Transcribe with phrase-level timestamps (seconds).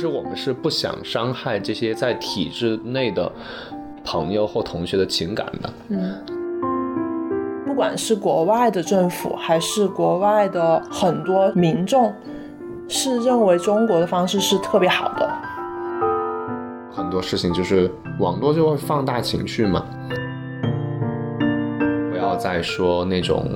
[0.00, 3.30] 实我们是不想伤害这些在体制内的
[4.02, 5.70] 朋友或同学的情感的。
[5.90, 6.14] 嗯，
[7.66, 12.12] 不管是国外的政府，还是国外的很多民众，
[12.88, 15.30] 是认为中国的方式是特别好的。
[16.90, 19.84] 很多事情就是网络就会放大情绪嘛，
[22.10, 23.48] 不要再说那种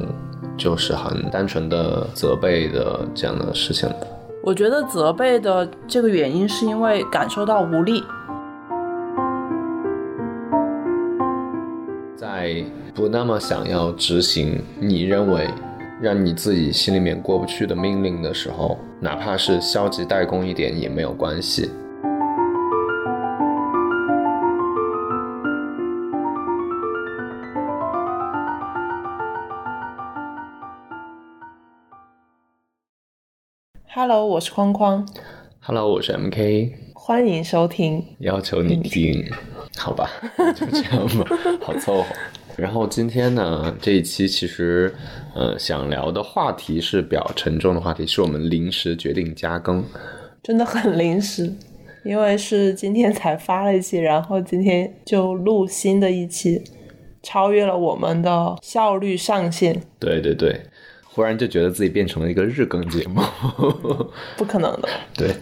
[0.56, 3.96] 就是很单纯的责备的这样的事情了。
[4.46, 8.04] 我觉得责备的这个原因是因为感受到无力，
[12.14, 12.62] 在
[12.94, 15.48] 不那么想要执行你认为
[15.98, 21.70] 让你自己心里面过不去的命令的时候，哪怕是消极怠工一点也没有关系。
[34.06, 35.08] Hello，我是框框。
[35.60, 38.04] Hello，我是 MK，欢迎收听。
[38.18, 39.24] 要求你听，
[39.78, 40.10] 好吧，
[40.54, 41.24] 就这样吧，
[41.64, 42.08] 好凑合。
[42.54, 44.94] 然后今天呢，这一期其实，
[45.34, 49.82] 呃，想聊的话题是比较沉重的话题，是我们临时决定加更，
[50.42, 51.50] 真的很临时，
[52.04, 56.62] 因为是今天才发了一期，然后今天就录新的一期，
[57.22, 59.80] 超越了我们的效率上限。
[59.98, 60.60] 对对对，
[61.14, 63.22] 忽然就觉得自己变成了一个日更节目，
[64.36, 64.88] 不可能的。
[65.16, 65.32] 对，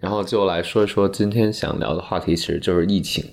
[0.00, 3.24] 然后就来说一说今天想聊的话题，其实就是疫情，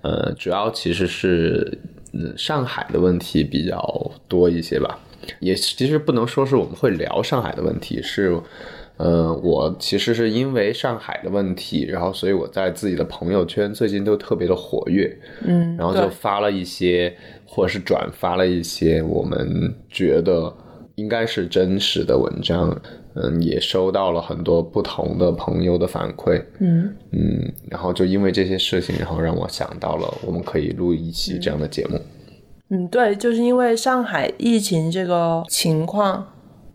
[0.00, 1.78] 呃，主要其实是
[2.14, 4.98] 嗯上海的问题比较多一些吧，
[5.40, 8.40] 也其实不能说是我们会聊上海的问题，是。
[8.98, 15.14] 呃，我其实是因为上海的问题，然后所以我在自己的朋友圈最近都特别的活跃，
[15.44, 17.14] 嗯，然后就发了一些，
[17.44, 20.50] 或者是转发了一些我们觉得
[20.96, 22.78] 应该是真实的文章，
[23.14, 31.98] 嗯，也收到了很多不同的朋友的反馈，嗯嗯，然后就因为这些事情，然后让我想到了我们可以录一期这样的节目，
[32.70, 36.26] 嗯，对，就是因为上海疫情这个情况。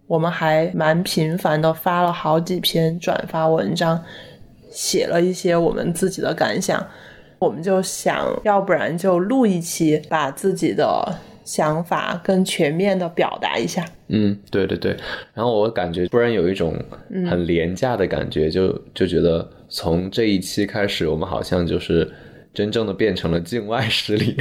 [0.07, 3.97] 我们还蛮频繁的发了好几篇转发文章，
[4.69, 6.85] 写了一些我们自己的感想。
[7.40, 11.16] 我们就想要不然就录一期，把自己的
[11.51, 13.85] 想法更全面的表达一下。
[14.07, 14.95] 嗯，对对对。
[15.34, 16.73] 然后我感觉突然有一种
[17.29, 22.09] 很廉价的感觉，就就觉得从这一期开始，我们好像就是。
[22.53, 24.35] 真正的变成了境外势力，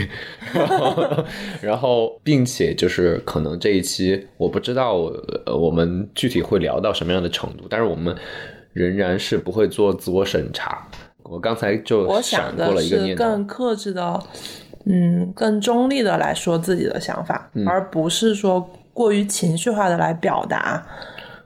[0.53, 1.25] 然后，
[1.63, 4.97] 然后，并且就是可能这一期我不知道，
[5.47, 8.13] 呃，我们具体会聊到什么样的程度，但是我们
[8.73, 10.85] 仍然是不会做自我审查。
[11.23, 14.21] 我刚才就我想的是更克制的，
[14.85, 20.87] 嗯，更中立的来说自己的想法，嗯、而不是说过于情绪化的来表达。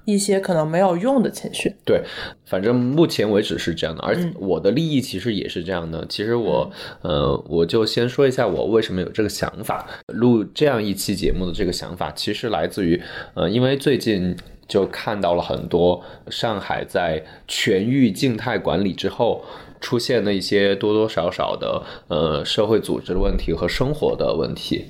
[0.07, 2.03] 一些可能没有用的情绪，对，
[2.45, 6.05] 反正目前为止是这样的，而我的利益其实也是这样的。
[6.11, 13.01] 其实我，呃，我就先说一下我为什么有这个想法，录这样一期节目的这个想法，其实来自于，
[13.33, 14.37] 呃，因为最近
[14.69, 19.43] 就看到了很多上海在全域静态管理之后
[19.85, 24.87] 出现的一些多多少少的呃社会组织的问题和生活的问题。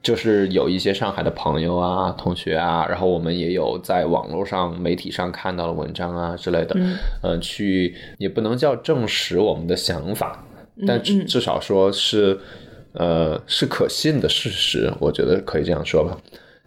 [0.00, 10.46] 就是有一些上海的朋友啊、同学啊，然后我们也有在网络上、媒体上看到的文章啊之类的，嗯，呃，去也不能叫证实我们的想法，
[10.86, 12.38] 但至至少说是，
[12.92, 16.16] 呃，是可信的事实，我觉得可以这样说吧。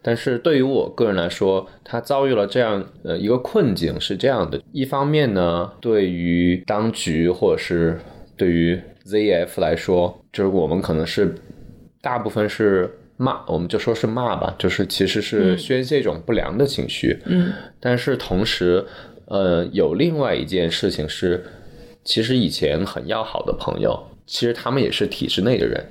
[0.02, 8.00] 但是对于我个人来说，他遭遇了这样呃一个困境是这样的：一方面呢，对于当局或者是
[8.36, 11.36] 对于 ZF 来说，就是我们可能是
[12.02, 12.98] 大部分是。
[13.18, 17.16] 骂，我们就说是骂吧，就是其实是宣泄一种不良的情绪。
[17.26, 18.84] 嗯，但是同时，
[19.26, 21.46] 呃，有另外一件事情是，
[22.04, 25.86] 其实以前很要好的朋友，其实他们也是体制内的人。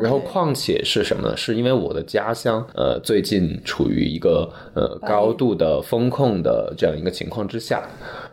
[0.00, 1.36] 然后，况且是什么呢？
[1.36, 7.88] 是因为我的家乡，呃，最近处于一个呃高度的风控的这样一个情况之下。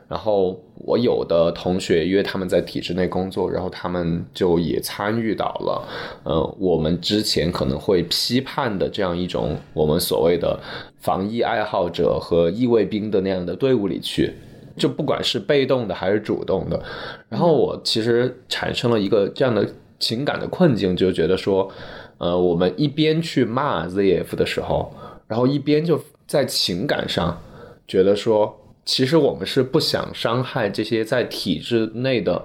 [0.07, 5.83] 然后我有的同学，因为他们在体制内工作，然后他们就也参与到了，
[6.23, 10.59] 呃，我们之前可能会批判的这样一种我们所谓的
[11.00, 14.31] 防疫爱好者和义卫兵的那样的队伍里去，
[14.77, 16.79] 就不管是被动的还是主动的。
[17.27, 19.68] 然后我其实产生了一个这样的
[20.00, 21.71] 情感的困境，就觉得说，
[22.18, 24.94] 呃，我们一边去骂 ZF 的时候，
[25.27, 27.42] 然后一边就在情感上
[27.88, 28.62] 觉得说。
[28.88, 32.39] 其实我们是不想伤害这些在体制内的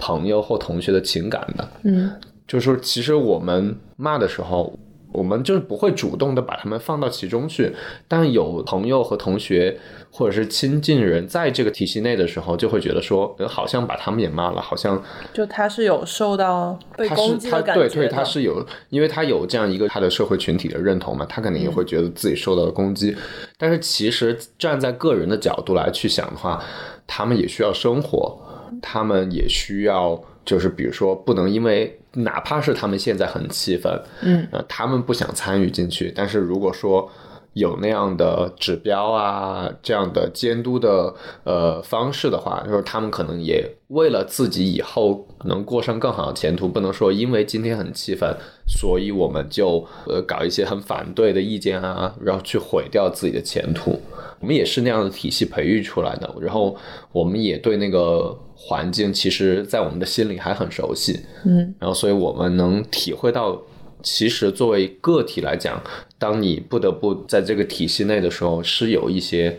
[0.00, 2.10] 朋友或同学的情感的，嗯，
[2.44, 4.76] 就是其实我们骂的时候，
[5.12, 7.74] 我们就是不会主动的把他们放到其中去。
[8.06, 9.78] 但有朋友和同学
[10.10, 15.02] 或者是亲近人在这个体系内的时候，就会觉得说，呃好像把他们也骂了，好像
[15.32, 17.88] 就他是有受到被攻击他的感觉的。
[17.88, 23.16] 对对，他是有，因为他有这样一个他的社会群体的认同嘛，他肯定也会觉得自己受到了攻击。
[23.58, 26.62] 但是其实站在个人的角度来去想的话，
[27.06, 28.38] 他们也需要生活，
[28.80, 37.08] 他们也需要，就是比如说不能因为哪怕是他们现在很气愤，嗯，呃，他们不想参与进去，但是如果说
[37.52, 41.14] 有那样的指标啊，这样的监督的
[41.44, 48.36] 呃方式的话，就是他们可能也为了自己以后能过上更好的前途，不能说因为今天很气愤，
[48.66, 54.00] 所以我们就呃搞一些很反对的意见啊，然后去毁掉自己的前途。
[54.40, 56.76] 我们也是那样的体系培育出来的，然后
[57.12, 63.58] 我们也对那个环境，其实在我们的心里还很熟悉，嗯，然后所以我们能体会到，
[64.02, 65.82] 其实作为个体来讲，
[66.18, 69.58] 当你不得不在这个体系内的时候，是有一些，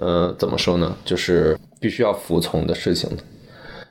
[0.00, 3.22] 呃，怎么说呢，就是必须要服从的事情的。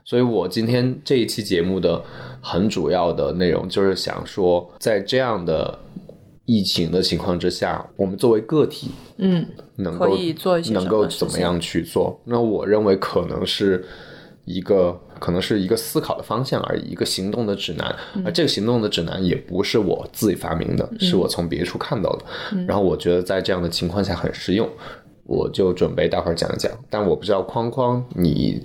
[0.04, 2.04] 所以我今天这一期节目的
[2.42, 5.80] 很主要的内容就是想说，在这样的
[6.46, 9.44] 疫情的情况之下，我们作为个体，嗯，
[9.78, 12.20] 能够可以做一些能够怎么样去做？
[12.26, 13.84] 那我认为可能是
[14.46, 17.96] 一个可能是一个思考的方向而已，一个行动的指南。
[18.16, 22.26] 嗯而这个行动的指南也不是我自己发明的，是我从别处看到的。
[22.54, 24.70] 嗯然后我觉得在这样的情况下很实用，
[25.26, 26.72] 我就准备待会儿讲一讲。
[26.90, 28.64] 但我不知道框框你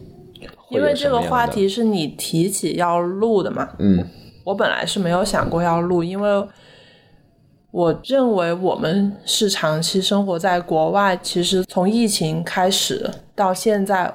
[0.70, 4.06] 因为这个话题是你提起要录的嘛，嗯
[4.44, 6.46] 我本来是没有想过要录，因为
[7.70, 14.12] 我认为我们是长期生活在国外，其实从疫情开始到现在，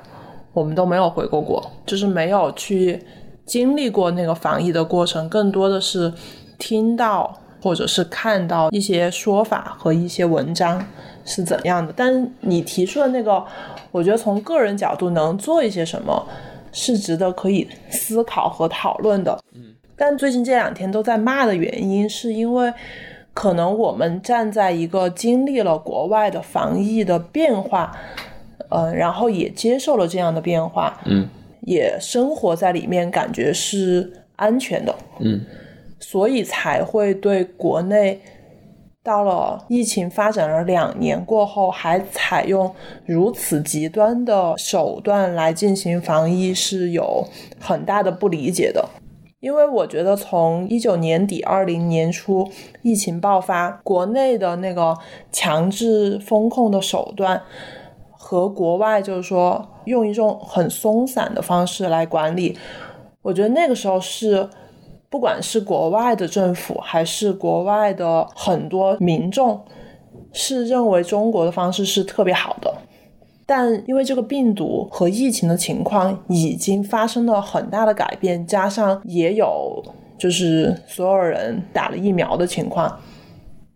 [0.55, 2.99] 我们都没有回过国，就是没有去
[3.45, 6.11] 经历过那个防疫的过程，更多的是
[6.57, 10.83] 听到或者是看到一些说法和一些文章
[11.25, 11.93] 是怎样的。
[11.95, 13.43] 但是你提出的那个，
[13.91, 16.25] 我觉得从个人角度能做一些什么，
[16.71, 19.37] 是值得可以思考和讨论的。
[19.97, 22.73] 但最近这两天都在骂的原因，是因为
[23.33, 27.95] 可能我们站在一个经历了国外的防疫的变化，
[28.69, 31.27] 呃，然后也接受了这样的变化，嗯，
[31.61, 35.41] 也生活在里面，感觉是安全的，嗯，
[35.99, 38.19] 所以才会对国内
[39.03, 42.73] 到了疫情发展了两年过后，还采用
[43.05, 47.23] 如此极端的手段来进行防疫，是有
[47.59, 48.83] 很大的不理解的。
[49.41, 52.49] 因为我觉得从一九年底、二零年初
[52.81, 54.97] 疫情爆发，国内的那个
[55.31, 57.39] 强制风控的手段
[58.27, 62.57] 和国外就是说用一种很松散的方式来管理，
[63.21, 64.49] 我觉得那个时候是
[65.11, 69.63] 不管是国外的政府还是国外的很多民众，
[70.33, 72.73] 是认为中国的方式是特别好的。
[73.45, 79.83] 但因为这个病毒和疫情的情况已经发生了很大的改变，加上也有
[80.17, 82.99] 就是所有人打了疫苗的情况，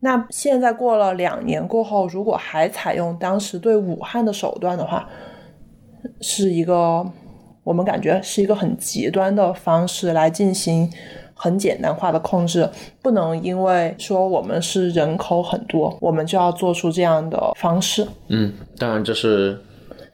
[0.02, 5.08] 那现在过了两年过后，如果还采用当时对武汉的手段的话，
[6.22, 7.06] 是一个
[7.64, 10.90] 我们感觉是一个很极端的方式来进行
[11.34, 12.70] 很简单化的控制，
[13.02, 18.08] 不能因为说我们是人口很多，我们就要做出这样的方式。
[18.30, 19.62] 嗯，当然这是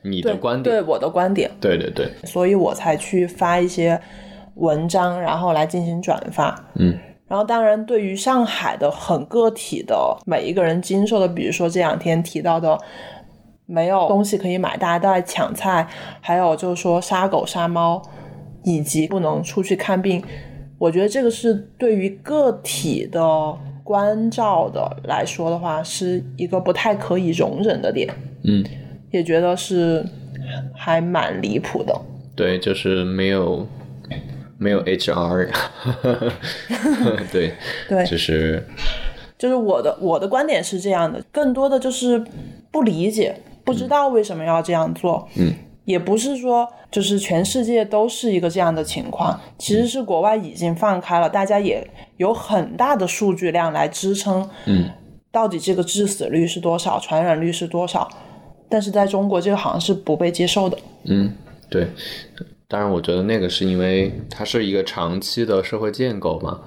[0.02, 4.00] 你的观点，对我的观点，对对对，所以我才去发一些
[4.56, 6.56] 文章，然后来进行转发。
[6.76, 12.78] 嗯，然后当然，对于上海的很个体的每一个人经受的，比如说这两天提到的。
[13.68, 15.88] 没有东西可以买，大家都在抢菜，
[16.22, 18.00] 还有就是说杀狗杀猫，
[18.64, 20.24] 以及不能出去看病，
[20.78, 28.08] 我觉得这个是对于个体的关照的来说的话，是一个不太可以容忍的点，
[28.44, 28.64] 嗯，
[29.10, 30.06] 也觉得是
[30.76, 32.02] 还蛮离谱的。
[32.36, 33.66] 对，就是没有
[34.58, 35.50] 没有 HR，
[37.32, 37.54] 对
[37.90, 38.66] 对就是
[39.38, 42.24] 就是我的我的观点是这样的，更多的就是
[42.72, 45.28] 不理解，不知道为什么要这样做。
[45.36, 51.86] 嗯，也不是说就是全世界都是一个这样的情况，其实是国外已经放开了，大家也
[52.18, 54.50] 有很大的数据量来支撑。
[54.66, 54.90] 嗯，
[55.32, 58.10] 到底这个致死率是多少，传染率是多少？
[58.70, 60.78] 但是在中国，这个好像是不被接受的。
[61.04, 61.32] 嗯，
[61.70, 61.88] 对。
[62.68, 66.62] 当然，我觉得那个是因为它是一个长期的社会建构嘛，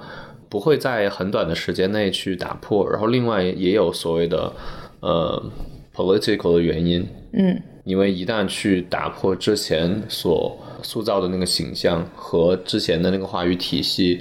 [0.48, 2.88] 不会在很短的时间内去打破。
[2.88, 4.52] 然后，另外也有所谓的
[5.00, 5.50] 呃
[5.92, 14.20] political 的原因，嗯，因为一旦去打破之前所塑造的那个形象和之前的那个话语体系，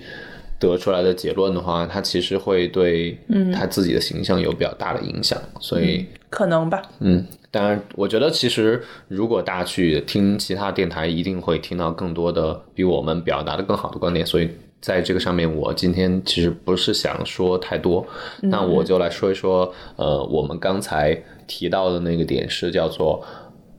[0.59, 3.17] 得出来的结论的话，他其实会对
[3.53, 6.81] 他自己的形象有比较大的影响，所以可能吧。
[6.99, 14.49] 嗯，当然，我觉得其实如果大家去听其他电台，一定会听到更多的比我们表达的更好的观点，所以
[14.81, 18.05] 在这个上面，我今天其实不是想说太多，
[18.41, 23.23] 那我就来说一说，呃，我们刚才提到的那个点是叫做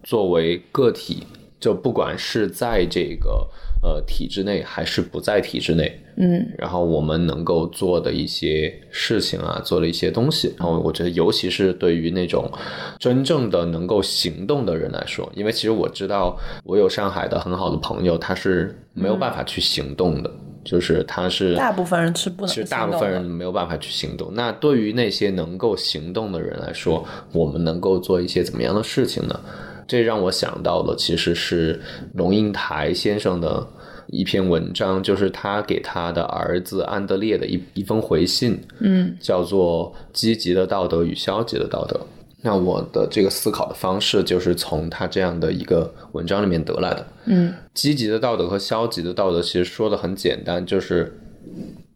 [0.02, 1.24] 作为个体，
[1.60, 3.46] 就不管是在这个
[3.82, 12.50] 呃体制内还是不在体制内，嗯然后我们能够做的一些事情啊，做的一些东西，然后我觉得，尤其是对于那种
[12.98, 20.30] 真正的能够行动的人来说，因为其实我知道，我有上海的很好的朋友，他是没有办法去行动的，
[20.64, 24.28] 就是他是大部分人是不能其实大部分人没有办法去行动。
[24.34, 29.40] 那对于那些能够行动的人来说，我们能够做一些怎么样的事情呢？
[29.88, 31.80] 这让我想到的其实是
[32.14, 33.66] 龙应台先生的
[34.08, 41.96] 一篇文章，就是他给他的儿子安德烈的一一封回信，嗯叫做《积极的道德与消极的道德》。
[42.40, 47.06] 那我的这个思考的方式就是从他这样的一个文章里面得来的。
[47.24, 51.12] 嗯积极的道德和消极的道德其实说的很简单，就是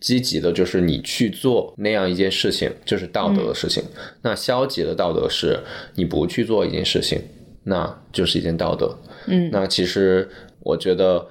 [0.00, 3.84] 积极的就是你去做那样一件事情，就是道德的事情；
[4.20, 5.60] 那消极的道德是
[5.94, 7.20] 你不去做一件事情，
[7.64, 8.96] 那就是一件道德。
[9.26, 9.50] 嗯。
[9.50, 10.28] 那其实
[10.60, 11.26] 我觉得，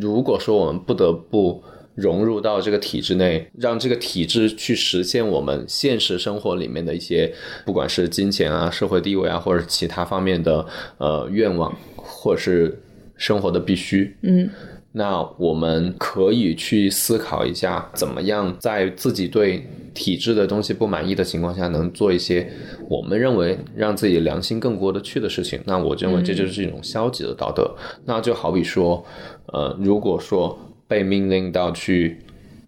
[0.00, 1.62] 如果说我们不得不
[1.94, 7.32] 融入到这个体制内，让这个体制去实现我们现实生活里面的一些，
[7.64, 10.66] 不管是金钱啊、社会地位啊，或者其他方面的
[10.98, 12.82] 呃愿望，或者是
[13.16, 14.50] 生活的必须，嗯。
[14.96, 19.64] 那我们可以去思考一下，怎么样在自己对
[19.94, 22.50] 体制的东西不满意的情况下，能做一些
[22.88, 25.60] 我们认为让自己良心更过得去的事情。
[25.64, 27.74] 那我认为这就是一种消极的道德。
[28.04, 29.04] 那就好比说，
[29.46, 30.58] 呃，如果说
[30.88, 32.18] 被命令到去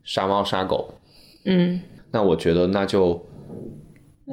[0.04, 0.94] 杀猫杀狗，
[1.44, 1.80] 嗯，
[2.12, 3.20] 那我觉得那就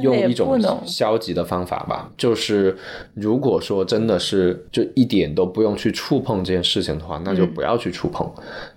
[0.01, 2.75] 用一种消极的方法吧，就是
[3.13, 8.27] 如果说真的是就一点都不用去触碰这件事情的话，那就不要去触碰，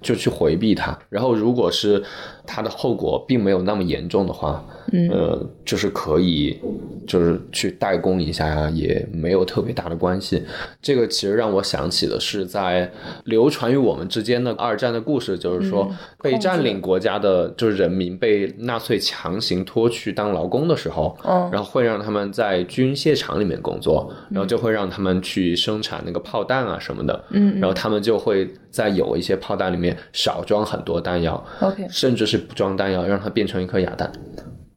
[0.03, 0.99] 就去回避它。
[1.09, 2.03] 然后如果是
[2.47, 5.09] 它的后果并没有那么严重的话，嗯。
[5.09, 6.59] 呃，就是可以
[7.07, 10.43] 就是去代工一下呀，也没有特别大的关系。
[10.81, 12.91] 这个其实让我想起的是在
[13.25, 27.59] 流传于我们之间的二战的故事，就是说嗯被占领国家的就是人民被纳粹强行拖去当劳工的时候，嗯然后会让他们在军械厂里面工作，然后就会让他们去生产那个炮弹啊什么的，嗯。
[27.59, 34.11] 然后他们就会在有一些炮弹里面少装很多弹药，，OK，甚至是不装弹药，让它变成一颗哑弹。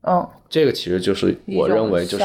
[0.03, 2.23] 嗯，这个其实就是我认为就是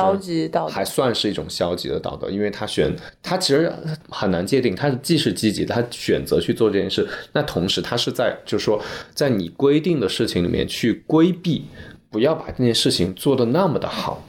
[0.71, 3.71] 还算是一种消极的道德，因为他选他其实
[4.09, 8.81] 很难界定，他既是积极的，他选择去做这件事，那同时他是在就是说
[9.13, 11.65] 在你规定的事情里面去规避，
[12.11, 14.25] 不要把这件事情做得那么的好。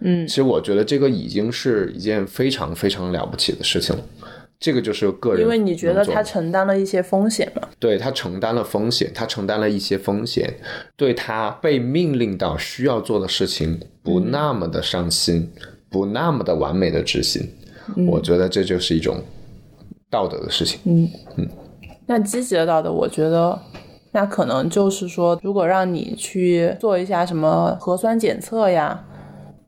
[0.00, 4.02] 嗯其实我觉得这个已经是一件非常非常了不起的事情了。
[4.60, 10.52] 这个就是个人，因为你觉得他承担了一些风险嘛，对他承担了风险，他承担了一些风险，
[10.96, 15.50] 对他被命令到需要做的事情不那么的上心，
[15.88, 17.48] 不那么的完美的执行，
[18.08, 19.22] 我觉得这就是一种
[20.10, 20.80] 道德的事情。
[20.84, 21.08] 嗯。
[21.36, 21.48] 嗯。
[22.06, 23.58] 那积极的道德，我觉得。
[24.10, 29.04] 那可能就是说，如果让你去做一下什么核酸检测呀，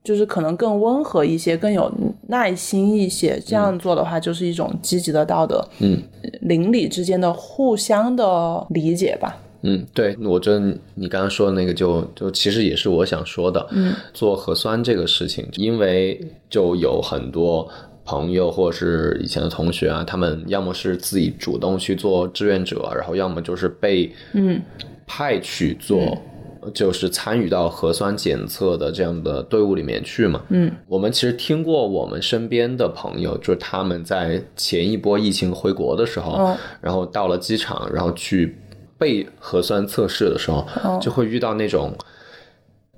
[0.02, 1.92] 就是可能更温和一些，更有
[2.28, 3.40] 耐心一些。
[3.44, 5.62] 这样做的话，就是一种积极的道德。
[5.80, 6.00] 嗯，
[6.40, 9.38] 邻里之间的互相的理解吧。
[9.62, 10.58] 嗯，对，我觉得
[10.94, 13.66] 你刚刚说的那个就就其实也是我想说的。
[13.72, 17.68] 嗯，做核酸这个事情，因为就有很多
[18.06, 24.58] 朋友或者是以前的同学啊，他们要么是自己主动去做志愿者，然后要么就是被嗯
[25.06, 26.16] 派去做。
[26.74, 30.42] 就是参与到核酸检测的这样的队伍里面去嘛。
[30.48, 38.58] 嗯，我们其实听过我们身边的朋友，就是他们在前一波疫情回国的时候，嗯然后到了机场，然后去
[38.98, 41.94] 被核酸测试的时候，嗯就会遇到那种，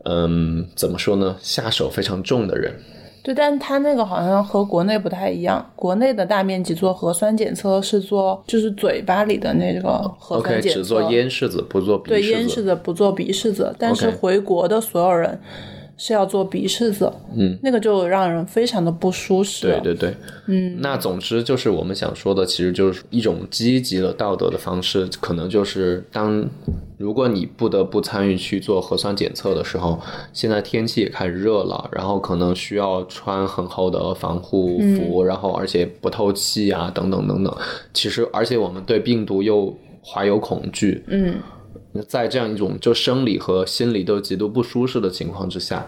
[0.04, 2.74] 嗯，怎么说呢，下手非常重的人。
[3.22, 5.64] 对，但它那个好像和国内不太一样。
[5.76, 12.30] 国内的大面积做核酸检测是做就是嘴巴里的那个核酸检测，只做咽拭子，不做鼻对拭子。
[12.32, 15.40] 咽拭子不做鼻拭子，但是回国的所有人
[16.04, 19.68] 是要做鼻拭子，嗯，那个就让人非常的不舒适。
[19.68, 20.16] 对对对，
[20.48, 26.44] 嗯，那总之就是我们想说的，其实就是一种积极的道德的方式，可能就是当
[26.98, 30.00] 如果你不得不参与去做核酸检测的时候，
[30.32, 37.56] 现在天气也开始热了，然后可能需要穿很厚的防护服，然后而且不透气啊，等等等等。
[37.94, 39.72] 其实，而且我们对病毒又
[40.04, 41.36] 怀有恐惧，嗯，
[42.08, 45.86] 在这样一种就生理和心理都极度不舒适的情况之下，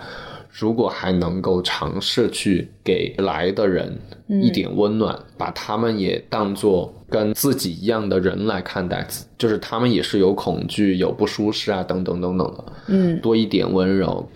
[0.51, 9.07] 如果还能够尝试去给来的人一点温暖，把他们也当做跟自己一样的人来看待，
[9.39, 14.29] 就是他们也是有恐惧、有不舒适啊，等等等等的，嗯，多一点温柔。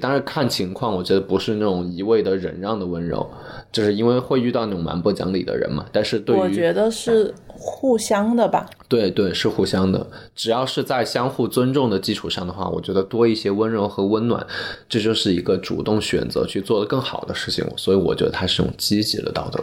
[0.00, 3.28] 当然看情况，我觉得不是那种一味的忍让的温柔，
[3.72, 5.84] 就是因为会遇到那种蛮不讲理的人嘛。
[5.90, 8.68] 但是对于我觉得是互相的吧。
[8.88, 10.06] 对对，是互相的。
[10.34, 14.44] 只要是在相互尊重的基础上的话，我觉得多一些温柔和温暖，
[14.88, 17.64] 这就是一个主动选择去做的更好的事情。
[17.76, 19.62] 所以我觉得它是一种积极的道德。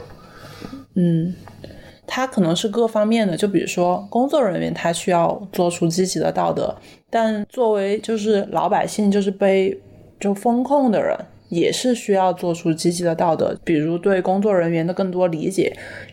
[0.93, 1.33] 嗯，
[2.05, 6.73] 它可能是各方面的，就比如说工作人员他需要做出积极的道德，
[7.09, 9.77] 但作为就是老百姓，就是被
[10.19, 11.17] 就风控的人。
[11.49, 15.71] 也是需要做出积极的道德，比如对工作人员的更多理解，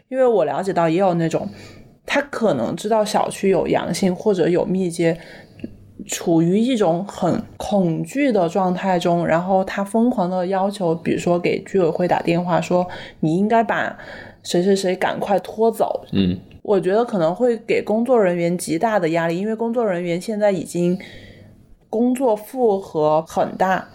[0.08, 1.48] 因为我了解到也有那种，
[2.06, 5.18] 他可能知道小区有阳性或者有密接，
[6.06, 12.86] 处于一种很恐惧的状态中，然后他疯狂的要求，比如说给居委会打电话说
[13.20, 13.98] 你应该把
[14.42, 16.04] 谁谁谁赶快拖走。
[16.12, 20.96] 嗯，我觉得可能会给工作人员极大的压力，因为工作人员现在已经
[21.90, 23.88] 工作负荷很大。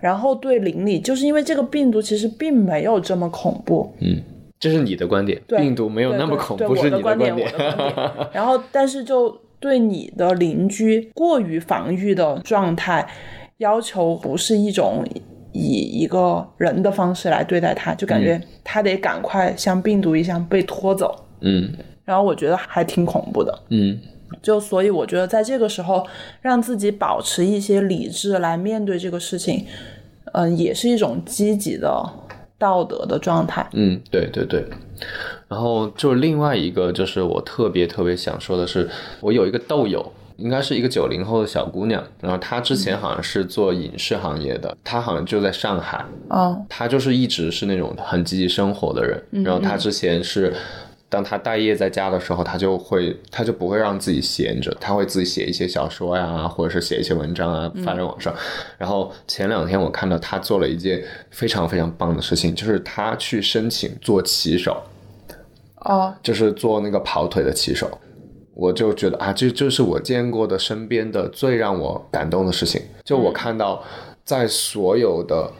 [0.00, 3.92] 然后对邻里，就是因为这个病毒其实并没有这么恐怖。
[4.00, 4.20] 嗯，
[4.58, 7.32] 这是你的观点，病毒没有那么恐怖，是你的观点。
[7.32, 8.28] 我的观点。
[8.32, 13.08] 然后，但是就对你的邻居过于防御的状态，
[13.58, 15.04] 要求不是一种
[15.52, 21.14] 以一个人的方式来对待他，就感觉他得赶快像病毒一样被拖走。
[21.40, 21.72] 嗯，
[22.04, 23.58] 然后我觉得还挺恐怖的。
[23.70, 23.98] 嗯。
[24.42, 26.06] 就所以，我觉得在这个时候，
[26.42, 29.66] 让自己保持一些理智来面对这个事情，
[30.32, 32.04] 嗯，也是一种积极的
[32.58, 33.68] 道德的状态。
[33.72, 34.64] 嗯，对对对。
[35.48, 38.88] 然后就另外一个，就是我特别特别想说的是，
[39.20, 46.04] 我有一个豆友，应该是一个九零后的小姑娘，然后她之前好像是做影视行业的，她好像就在上海。
[46.28, 46.66] 嗯。
[46.68, 50.54] 她就是一直是那种很积极生活的人，然后她之前是。
[51.10, 58.34] 当他待业在家的时候，他就会，他就不会让自己闲着，他会自己写一些小说呀，或者是写一些文章啊，发在网上。
[58.76, 64.82] 然后前两天我看到他做了一件非常非常棒的事情，就是他去申请做骑手，
[65.76, 67.90] 哦，就是做那个跑腿的骑手。
[68.52, 72.82] 我就觉得啊，这就是我见过的身边的最让我感动的事情。
[73.04, 73.82] 就我看到，
[74.24, 75.50] 在所有的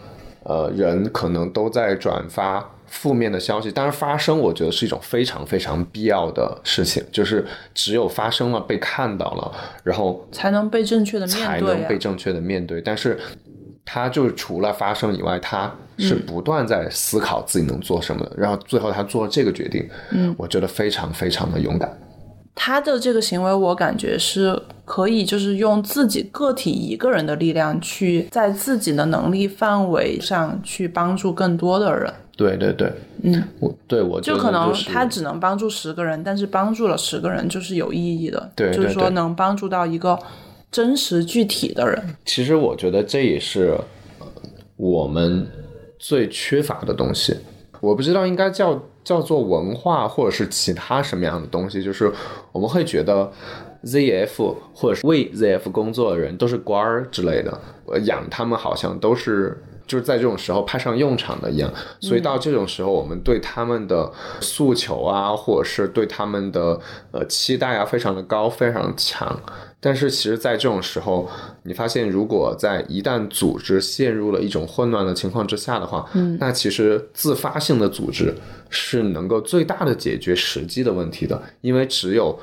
[0.42, 2.74] 呃人可能都在转发。
[2.88, 9.52] 负面的消息，当然发生，我觉得是一种非常非常必要的事情，就是只有发生了，被看到了，
[9.84, 12.80] 然后才能被正确的面对，才能被正确的面对。
[12.80, 13.18] 但是，
[13.84, 21.90] 他就是除了发生以外，他是不断在思考自己能做什么，然后最后他做了这个决定，嗯，我觉得非常非常的勇敢。
[22.60, 32.12] 他的这个行为，我感觉是可以，就是用自己个体一个人的力量，去在自己的能力范围上去帮助更多的人。
[32.38, 32.92] 对对对，
[33.24, 40.16] 嗯，我对我就可能他只能帮助十个人，但是帮助了十个人就是有意义的，对，就是说能帮助到一个
[40.70, 42.00] 真实具体的人。
[42.24, 43.76] 其实我觉得这也是
[44.76, 45.44] 我们
[45.98, 47.36] 最缺乏的东西，
[47.80, 52.08] 我不知道应该叫叫做文化或者是其他什么样的东西，就是
[52.52, 53.28] 我们会觉得
[53.82, 57.60] ZF 或者是为 ZF 工作的人都是官儿之类的，
[58.04, 59.60] 养他们好像都是。
[59.88, 66.78] 就是在这种时候派上用场的一样，所以到这种时候，我们对他们的诉求啊，或者是对他们的
[67.10, 69.40] 呃期待啊，非常的高，非常强。
[69.80, 71.28] 但是其实，在这种时候，
[71.62, 78.34] 你发现，如果在一旦组织陷入了一种混乱的情况之下的话，嗯，那其实自发性的组织
[78.68, 82.38] 是能够最大的解决实际的问题的，因为只有。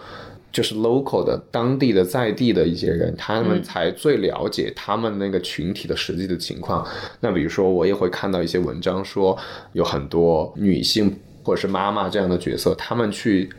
[0.56, 6.88] 就是 local 的当地的在地的一些人，他们才最了解他们那个群体的实际的情况。
[7.20, 9.38] 那比如说，我也会看到一些文章说，
[9.74, 11.13] 有很多女性
[11.44, 13.50] 或者是妈妈这样的角色，他们去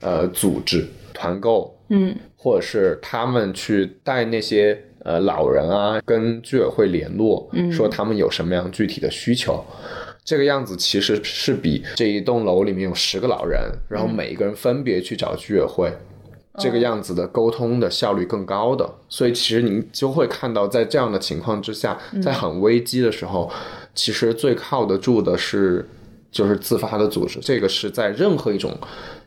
[0.00, 9.62] 呃组织团购，嗯，或者是他们去带那些呃老人啊，跟居委会联络，说他们有什么样具体的需求。
[10.24, 15.92] 这个样子其实是比这一栋楼里面有十个老人，然后每一个人分别去找居委会。
[16.58, 23.50] 这个样子的沟通的效率更高的，所以其实您就会看到，在这样的情况之下，在很危机的时候，
[23.94, 25.88] 其实最靠得住的是
[26.30, 27.38] 就是自发的组织。
[27.40, 28.76] 这个是在任何一种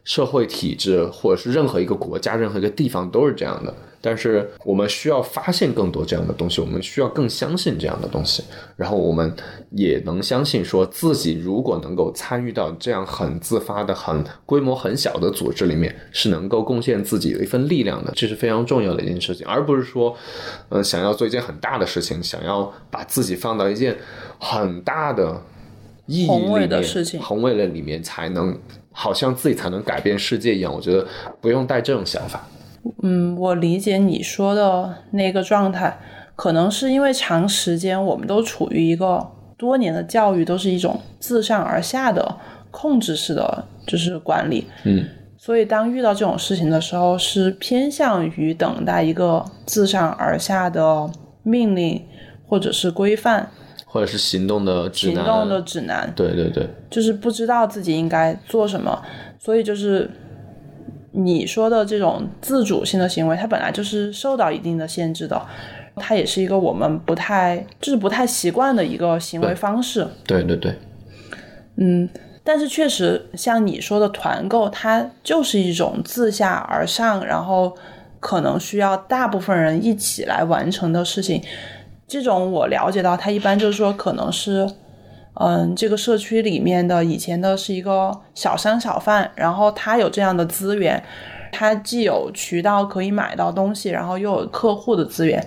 [0.04, 3.74] 社会体制或者是任何一个国家、任何一个地方都是这样的。
[4.04, 8.44] 但是我们需要发现更多这样的东西，我们需要更相信这样的东西，
[8.76, 9.32] 然后我们
[9.70, 20.18] 也能相信说自己如果能够参与到这样很自发的、很规模很小的组织里面，是能够贡献自己的一份力量的，这是非常重要的一件事情，而不是说，
[20.70, 23.96] 呃，想要做一件很大的事情，想要把自己放到一件
[24.40, 25.40] 很大的
[26.08, 28.58] 意义宏伟、的事情宏伟的里面，才能
[28.92, 30.74] 好像自己才能改变世界一样。
[30.74, 31.06] 我觉得
[31.40, 32.48] 不用带这种想法。
[33.04, 36.00] 嗯，我理解你说的那个状态，
[36.36, 39.26] 可能是因为长时间我们都处于一个
[39.58, 42.38] 多年的教育都是一种自上而下的
[42.72, 45.06] 控制式的就是管理，嗯，
[45.38, 51.08] 所以当遇到这种事情的时候，是偏向于等待一个自上而下的
[51.44, 52.04] 命令
[52.48, 53.52] 或者是规范、
[53.94, 59.04] 或者是行动的指南，行动的指南，对对对，就是不知道自己应该做什么，
[59.38, 60.10] 所以就是
[61.12, 65.46] 你说的这种自主性的行为，它本来就是受到一定的限制的，
[65.98, 70.08] 它也是一个我们不太就是不太习惯的一个行为方式。
[70.26, 70.74] 对对对，
[71.76, 72.08] 嗯，
[72.46, 77.76] 但是确实像你说的团购，它就是一种自下而上，然后
[78.22, 81.44] 可能需要大部分人一起来完成的事情。
[82.12, 84.70] 这种我了解到，它一般就是说可能是。
[85.36, 91.02] 嗯，这个社区里面的以前的是一个小商小贩，然后他有这样的资源，
[91.54, 95.42] 他既有渠道可以买到东西，然后又有客户的资源，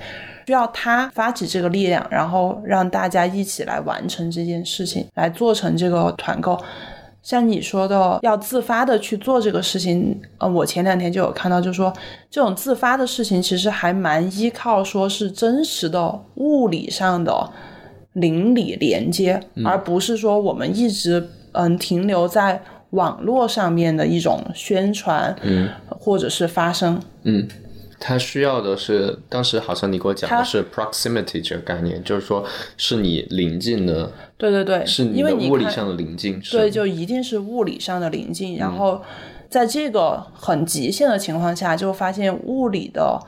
[0.47, 6.59] 需要他发起这个力量，然后让大家一起来完成这件事情，来做成这个团购。
[7.25, 11.93] 像你说的，要自发的去做这个事情，呃，我前两天就有看到，就是说
[12.31, 17.51] 这种自发的事情其实还蛮依靠说是真实的物理上的。
[18.15, 27.03] 邻里连接，而不是说我们一直嗯停留在网络上面的一种宣传，嗯，或者是发声。
[27.25, 27.45] 嗯，
[28.07, 32.45] 他需要的是，当时好像你给我讲的是 proximity 这个概念，就是说
[32.77, 38.59] 是你临近的，对对对，是你因为你物理上的临近，是对，就一定是物理上的临近。
[38.59, 39.01] 然后
[39.49, 43.19] 在这个很极限的情况下，就发现物理的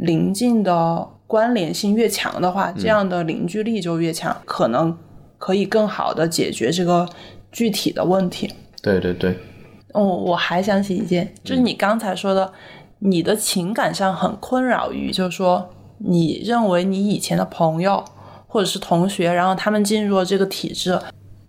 [0.00, 4.94] 临近的关联性越强的话，这样的凝聚力就越强，可能
[5.38, 7.08] 可以更好的解决这个
[7.50, 8.52] 具体的问题。
[8.82, 9.38] 对对对，
[9.94, 12.52] 哦，我还想起一件，就是你刚才说的，
[13.04, 18.04] 你的情感上很困扰于，就是说你认为你以前的朋友
[18.46, 20.96] 或者是同学，然后他们进入了这个体制，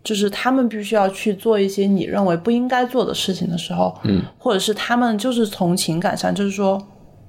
[0.04, 6.82] 就是他们必须要去做一些你认为不应该做的事情的时候，嗯，或者是他们就是从情感上，就是说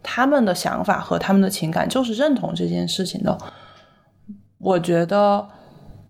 [0.02, 3.36] 他们的想法和他们的情感就是认同这件事情的，
[4.58, 5.46] 我觉得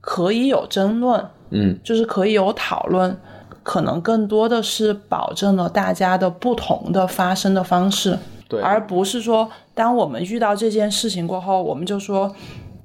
[0.01, 1.79] 可以有争论，嗯。
[1.83, 3.17] 就是可以有讨论，
[3.65, 8.17] 可能更多的是保证了大家的不同的发声的方式，
[8.49, 12.33] 对，而不是说当我们遇到这件事情过后，我们就说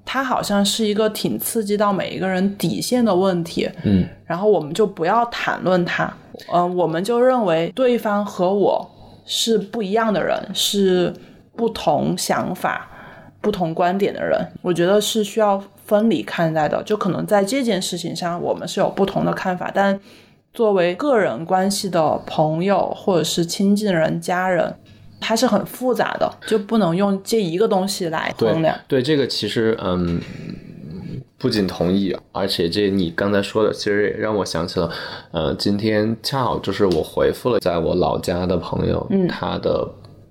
[0.04, 4.08] 它好像是一个挺刺激到每一个人底线的问题，嗯。
[4.26, 6.12] 然后我们就不要谈论它，
[6.54, 8.89] 嗯、我们就认为对方和我
[9.26, 11.13] 是不一样的人，是
[11.56, 12.88] 不同想法、
[13.42, 16.82] 不同观点的人，我觉得是需要分离看待的。
[16.84, 20.00] 就可能在这件事情上，我们是有不同的看法，但
[20.60, 24.76] 作为个人关系的朋友或者是亲近人、家人，
[25.17, 28.78] 它是很复杂的，就不能用这一个东西来衡量。
[28.86, 30.19] 对这个其实嗯。
[31.38, 34.91] 不仅同意，而且这你刚才说的，其实也让我想起了，
[35.32, 39.88] 呃，今天恰好就是我回复了在我老家的朋友，嗯他的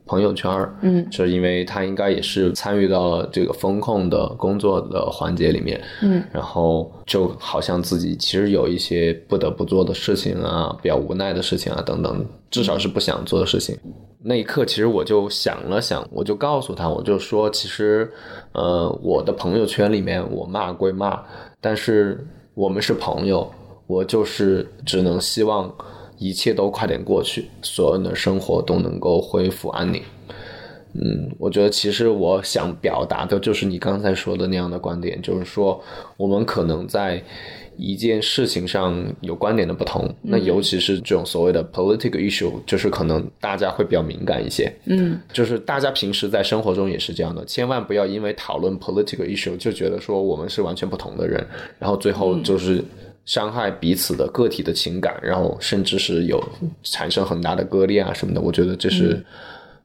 [0.09, 1.09] 朋友圈儿，嗯。
[1.11, 6.25] 就是因为他应该也是参与到了这个风控的工作的环节里面，嗯。
[6.33, 13.79] 然后就好像自己其实有一些不得不做的事情啊，比较无奈的事情啊等等，至少是不想做的事情。
[14.21, 18.11] 那一刻，其实我就想了想，我就告诉他，我就说，其实，
[18.51, 21.23] 呃，我的朋友圈里面，我骂归骂，
[21.61, 23.49] 但是我们是朋友，
[23.87, 25.73] 我就是只能希望
[26.19, 30.03] 一切都快点过去，所有人的生活都能够恢复安宁。
[30.95, 35.81] 嗯，我觉得其实我想表达的就是你刚才说的那样的观点，就是说
[36.17, 37.23] 我们可能在
[37.77, 44.73] 一件事情上有观点的不同，那尤其是这种所谓的 political issue，就是可能大家会比较敏感一些。
[44.87, 51.47] 嗯就是大家平时在生活中也是这样的，千万不要因为讨论 political issue 就觉得说我们是完全不同的人，
[51.79, 52.83] 然后最后就是
[53.29, 56.43] 伤害彼此的个体的情感，然后甚至是有
[56.83, 58.41] 产生很大的割裂啊什么的。
[58.41, 59.23] 我觉得这是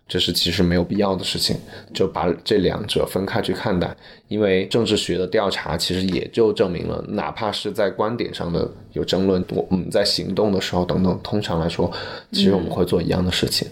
[0.08, 1.58] 这是其实没有必要的事情，
[1.93, 3.93] 就把这两者分开去看待。
[4.29, 11.91] 因为政治学的调查其实也就证明了，哪怕是在观点上的有争论，我们在行动的时候等等，通常来说，
[12.32, 13.67] 其实我们会做一样的事情。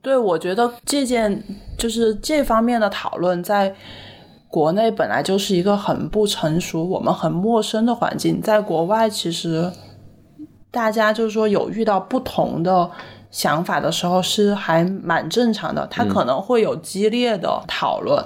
[0.00, 1.42] 对，我觉得这件
[1.76, 3.74] 就是这方面的讨论，在
[4.56, 9.70] 国内本来就是一个很不成熟、我们很陌生的环境，在国外其实
[10.70, 12.90] 大家就是说有遇到不同的。
[13.30, 18.24] 想法的时候是还蛮正常的，他可能会有激烈的讨论，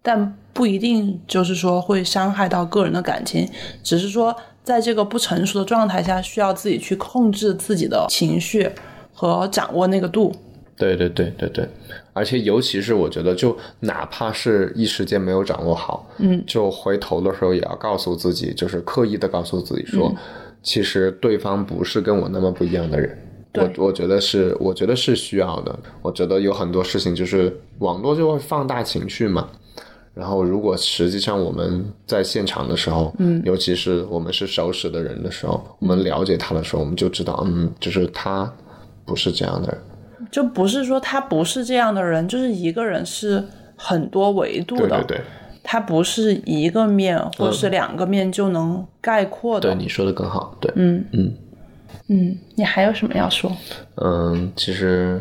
[0.00, 3.46] 但不一定就是说会伤害到个人的感情，
[3.82, 8.70] 只是说在这个不成熟的状态下，需要自己去控制自己的情绪
[9.12, 10.34] 和掌握那个度。
[10.78, 11.68] 对对对对对，
[12.16, 20.10] 而且尤其是我觉得，就哪怕是一时间没有掌握好，嗯，就回头的时候也要告诉自己，就是刻意的告诉自己说，
[20.62, 23.18] 其实对方不是跟我那么不一样的人。
[23.52, 25.78] 我我觉得是，我觉得是需要的。
[26.00, 29.48] 我觉得有很多事情就是网络就会放大情绪嘛。
[30.14, 38.50] 然后如果实际上我们在现场的时候，嗯，尤其是我们是熟识的人的时候，我们了解他的时候，我们就知道，嗯，就是他
[39.04, 39.78] 不是这样的人。
[40.30, 43.44] 就不是说他不是这样的人，就是一个人是
[43.76, 45.20] 很多维度的，对对对，
[45.62, 49.68] 他不是一个面或是两个面就能概括的。
[49.68, 51.34] 对，你说的更好，对，嗯嗯。
[52.08, 53.50] 嗯，你还有什么要说？
[53.96, 55.20] 嗯，其实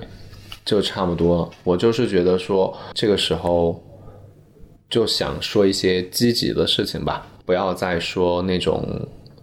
[0.63, 1.49] 就差不多了。
[1.63, 3.83] 我就是觉得说，这个时候
[4.87, 8.87] 就想说一些积极的事情吧，不要再说那种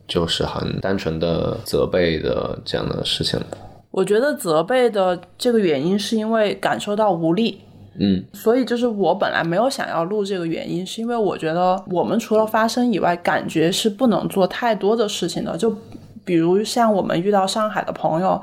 [0.07, 3.47] 就是很单纯的责备的这样的事情了。
[3.93, 7.61] 我觉得责备的这个原因是因为感受到无力，
[8.01, 15.73] 嗯，所以就是我本来没有想要录这个原因，是因为我觉得我们除了发声以外，感觉是不能做太多的事情的，就。
[16.25, 18.41] 比如像我们遇到上海的朋友，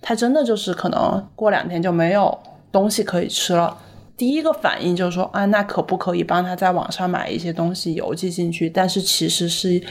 [0.00, 2.38] 他真的就是可能过两天就没有
[2.70, 3.76] 东西可以吃了。
[4.16, 8.70] 第一个反应就是说啊，那可不可以帮他在网上买一些东西邮寄进去？
[8.70, 9.82] 但是其实是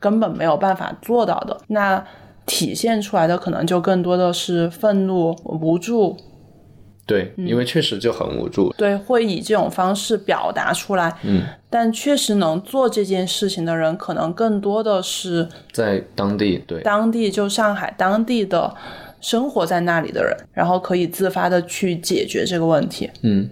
[0.00, 1.56] 根本没有办法做到的。
[1.68, 2.04] 那
[2.46, 6.16] 体现出来的可能就更多的是愤怒、无助。
[7.04, 8.72] 对，因为确实就很无助。
[8.76, 11.16] 对，会以这种方式表达出来。
[11.22, 18.74] 嗯，但确实能做这件事情的人，可能更多的是在当地，对，当地就上海当地的
[19.20, 23.08] 生活在那里的人，然后可以自发的去解决这个问题。
[23.22, 23.48] 嗯，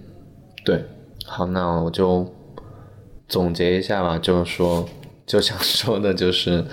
[0.64, 0.84] 对。
[1.24, 2.26] 好，那我就
[3.28, 4.86] 总结一下吧，就是说，
[5.24, 6.64] 就想说的就是，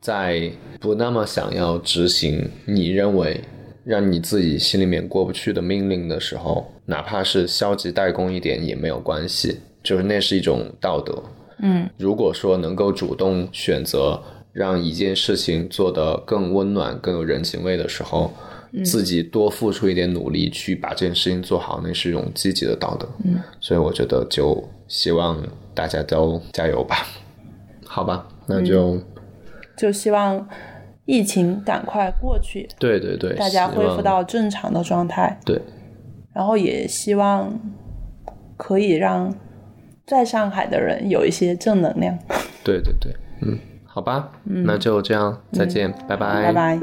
[0.00, 0.50] 在
[0.84, 3.40] 不那么想要执行你认为。
[3.86, 11.22] 让你自己心里面过不去的命令的时候，哪怕是消极怠工一点也没有关系，就是那是一种道德。
[11.58, 14.18] 嗯，如果说能够主动选择
[14.54, 18.32] 让一件事情做得更温暖、更有人情味的时候，
[18.86, 23.06] 自己多付出一点努力去把这件事情做好，那是一种积极的道德。
[23.26, 27.06] 嗯，所以我觉得就希望大家都加油吧。
[27.84, 28.98] 好吧，那就
[29.76, 30.48] 就希望。
[31.06, 35.38] 疫情赶快过去，对对对，大家恢复到正常的状态。
[35.44, 35.60] 对，
[36.32, 37.52] 然后也希望
[38.56, 39.34] 可以让
[40.06, 42.18] 在上海的人有一些正能量。
[42.62, 46.80] 对对对，嗯，好吧，那就这样，再见，拜拜，拜拜。